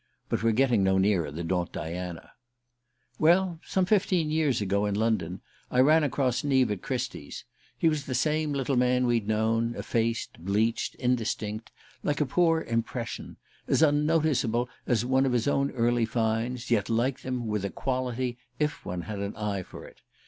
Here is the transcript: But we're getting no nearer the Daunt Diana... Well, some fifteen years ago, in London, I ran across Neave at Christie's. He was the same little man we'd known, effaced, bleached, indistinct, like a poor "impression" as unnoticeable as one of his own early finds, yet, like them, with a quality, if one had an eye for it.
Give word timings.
But 0.29 0.41
we're 0.41 0.51
getting 0.51 0.83
no 0.83 0.97
nearer 0.97 1.29
the 1.29 1.43
Daunt 1.43 1.71
Diana... 1.71 2.31
Well, 3.19 3.59
some 3.63 3.85
fifteen 3.85 4.31
years 4.31 4.59
ago, 4.59 4.87
in 4.87 4.95
London, 4.95 5.41
I 5.69 5.79
ran 5.81 6.03
across 6.03 6.43
Neave 6.43 6.71
at 6.71 6.81
Christie's. 6.81 7.45
He 7.77 7.87
was 7.87 8.05
the 8.05 8.15
same 8.15 8.51
little 8.51 8.75
man 8.77 9.05
we'd 9.05 9.27
known, 9.27 9.75
effaced, 9.75 10.39
bleached, 10.39 10.95
indistinct, 10.95 11.71
like 12.01 12.19
a 12.19 12.25
poor 12.25 12.63
"impression" 12.63 13.37
as 13.67 13.83
unnoticeable 13.83 14.67
as 14.87 15.05
one 15.05 15.27
of 15.27 15.33
his 15.33 15.47
own 15.47 15.69
early 15.69 16.05
finds, 16.05 16.71
yet, 16.71 16.89
like 16.89 17.19
them, 17.19 17.45
with 17.45 17.63
a 17.63 17.69
quality, 17.69 18.39
if 18.57 18.83
one 18.83 19.01
had 19.03 19.19
an 19.19 19.35
eye 19.35 19.61
for 19.61 19.85
it. 19.85 20.01